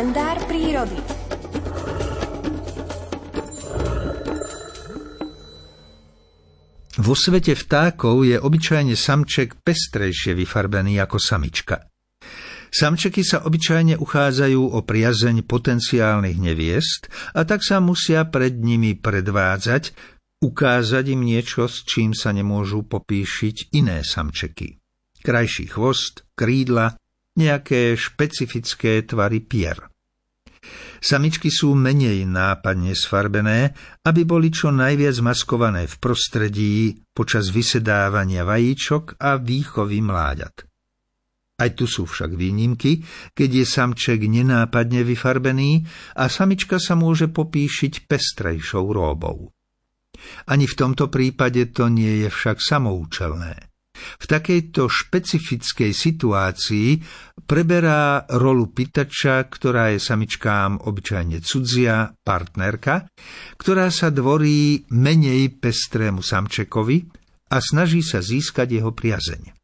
kalendár 0.00 0.40
prírody. 0.48 0.96
Vo 7.04 7.12
svete 7.12 7.52
vtákov 7.52 8.24
je 8.24 8.40
obyčajne 8.40 8.96
samček 8.96 9.60
pestrejšie 9.60 10.32
vyfarbený 10.32 10.96
ako 11.04 11.20
samička. 11.20 11.84
Samčeky 12.72 13.20
sa 13.20 13.44
obyčajne 13.44 14.00
uchádzajú 14.00 14.72
o 14.72 14.80
priazeň 14.80 15.44
potenciálnych 15.44 16.40
neviest 16.40 17.12
a 17.36 17.44
tak 17.44 17.60
sa 17.60 17.84
musia 17.84 18.24
pred 18.24 18.56
nimi 18.56 18.96
predvádzať, 18.96 19.92
ukázať 20.40 21.12
im 21.12 21.28
niečo, 21.28 21.68
s 21.68 21.84
čím 21.84 22.16
sa 22.16 22.32
nemôžu 22.32 22.88
popíšiť 22.88 23.76
iné 23.76 24.00
samčeky. 24.00 24.80
Krajší 25.20 25.68
chvost, 25.68 26.24
krídla, 26.32 26.96
nejaké 27.36 28.00
špecifické 28.00 29.04
tvary 29.04 29.44
pier. 29.44 29.89
Samičky 31.00 31.48
sú 31.48 31.72
menej 31.72 32.28
nápadne 32.28 32.92
sfarbené, 32.92 33.72
aby 34.04 34.28
boli 34.28 34.52
čo 34.52 34.68
najviac 34.68 35.16
maskované 35.24 35.88
v 35.88 35.96
prostredí 35.96 36.74
počas 37.16 37.48
vysedávania 37.48 38.44
vajíčok 38.44 39.16
a 39.16 39.40
výchovy 39.40 40.04
mláďat. 40.04 40.68
Aj 41.60 41.70
tu 41.76 41.84
sú 41.84 42.08
však 42.08 42.36
výnimky, 42.36 43.04
keď 43.36 43.64
je 43.64 43.66
samček 43.68 44.24
nenápadne 44.24 45.04
vyfarbený 45.04 45.84
a 46.16 46.28
samička 46.28 46.80
sa 46.80 46.96
môže 46.96 47.28
popíšiť 47.28 48.08
pestrejšou 48.08 48.84
róbou. 48.92 49.52
Ani 50.48 50.68
v 50.68 50.76
tomto 50.76 51.08
prípade 51.08 51.72
to 51.72 51.88
nie 51.88 52.24
je 52.24 52.28
však 52.28 52.60
samoučelné. 52.60 53.69
V 54.18 54.24
takejto 54.26 54.90
špecifickej 54.90 55.92
situácii 55.94 56.88
preberá 57.44 58.24
rolu 58.34 58.72
pitača, 58.72 59.44
ktorá 59.46 59.94
je 59.94 60.00
samičkám 60.02 60.82
obyčajne 60.88 61.38
cudzia 61.44 62.10
partnerka, 62.24 63.06
ktorá 63.60 63.92
sa 63.92 64.08
dvorí 64.08 64.88
menej 64.90 65.60
pestrému 65.60 66.24
samčekovi 66.24 67.06
a 67.50 67.56
snaží 67.58 68.00
sa 68.00 68.22
získať 68.22 68.80
jeho 68.80 68.94
priazeň. 68.94 69.54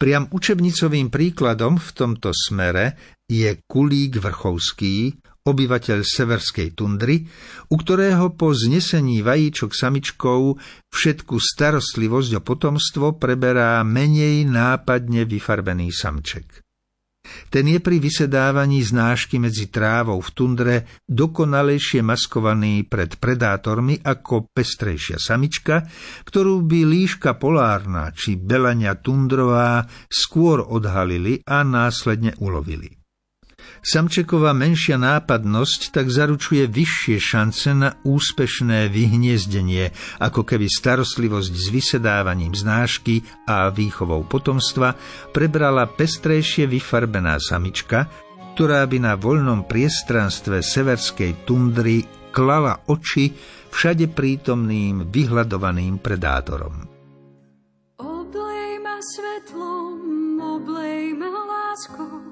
Priam 0.00 0.26
učebnicovým 0.32 1.12
príkladom 1.12 1.76
v 1.76 1.88
tomto 1.92 2.32
smere 2.32 2.96
je 3.28 3.60
Kulík 3.68 4.18
Vrchovský, 4.18 5.21
obyvateľ 5.42 6.06
severskej 6.06 6.78
tundry, 6.78 7.26
u 7.70 7.76
ktorého 7.78 8.34
po 8.38 8.54
znesení 8.54 9.26
vajíčok 9.26 9.74
samičkou 9.74 10.54
všetku 10.90 11.34
starostlivosť 11.38 12.30
o 12.38 12.40
potomstvo 12.40 13.18
preberá 13.18 13.82
menej 13.82 14.46
nápadne 14.46 15.26
vyfarbený 15.26 15.90
samček. 15.90 16.62
Ten 17.22 17.70
je 17.70 17.78
pri 17.78 18.02
vysedávaní 18.02 18.82
znášky 18.82 19.38
medzi 19.38 19.70
trávou 19.70 20.18
v 20.18 20.30
tundre 20.34 20.74
dokonalejšie 21.06 22.02
maskovaný 22.02 22.82
pred 22.82 23.14
predátormi 23.14 24.02
ako 24.02 24.50
pestrejšia 24.50 25.22
samička, 25.22 25.86
ktorú 26.26 26.66
by 26.66 26.80
líška 26.82 27.38
polárna 27.38 28.10
či 28.10 28.34
belania 28.34 28.98
tundrová 28.98 29.86
skôr 30.10 30.66
odhalili 30.66 31.38
a 31.46 31.62
následne 31.62 32.34
ulovili. 32.42 33.01
Samčeková 33.82 34.54
menšia 34.54 34.94
nápadnosť 34.94 35.90
tak 35.90 36.06
zaručuje 36.06 36.70
vyššie 36.70 37.18
šance 37.18 37.70
na 37.74 37.98
úspešné 38.06 38.86
vyhniezdenie, 38.86 39.90
ako 40.22 40.46
keby 40.46 40.70
starostlivosť 40.70 41.52
s 41.52 41.66
vysedávaním 41.74 42.54
znášky 42.54 43.26
a 43.50 43.68
výchovou 43.74 44.22
potomstva 44.22 44.94
prebrala 45.34 45.90
pestrejšie 45.90 46.70
vyfarbená 46.70 47.42
samička, 47.42 48.06
ktorá 48.54 48.86
by 48.86 48.98
na 49.02 49.12
voľnom 49.18 49.66
priestranstve 49.66 50.62
severskej 50.62 51.48
tundry 51.48 52.04
klala 52.32 52.80
oči 52.88 53.32
všade 53.72 54.12
prítomným 54.12 55.08
vyhľadovaným 55.08 56.00
predátorom. 56.00 56.88
Oblej 58.00 58.70
ma 58.80 58.96
svetlom, 59.00 60.36
oblej 60.40 61.16
ma 61.16 61.28
láskou, 61.28 62.31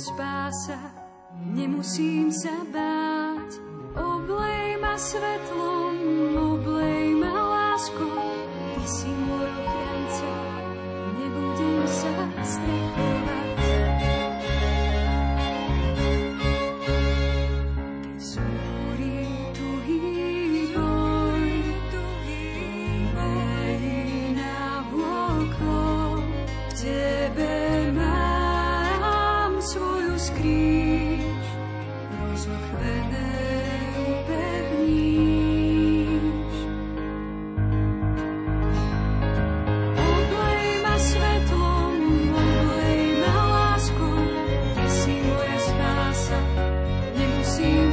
Spása, 0.00 0.76
nemusím 1.40 2.28
sa 2.28 2.52
báť. 2.68 3.56
Oblej 3.96 4.76
ma 4.76 4.94
svetlom, 5.00 5.96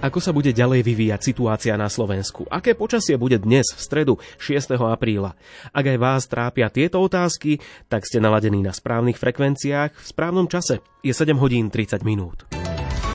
Ako 0.00 0.16
sa 0.16 0.32
bude 0.32 0.56
ďalej 0.56 0.80
vyvíjať 0.80 1.20
situácia 1.20 1.76
na 1.76 1.84
Slovensku? 1.92 2.48
Aké 2.48 2.72
počasie 2.72 3.20
bude 3.20 3.36
dnes, 3.36 3.68
v 3.76 3.80
stredu 3.84 4.14
6. 4.40 4.80
apríla? 4.80 5.36
Ak 5.76 5.84
aj 5.84 5.98
vás 6.00 6.24
trápia 6.24 6.72
tieto 6.72 7.04
otázky, 7.04 7.60
tak 7.92 8.08
ste 8.08 8.16
naladení 8.16 8.64
na 8.64 8.72
správnych 8.72 9.20
frekvenciách 9.20 9.92
v 9.92 10.06
správnom 10.08 10.48
čase. 10.48 10.80
Je 11.04 11.12
7 11.12 11.36
hodín 11.36 11.68
30 11.68 12.00
minút. 12.00 12.59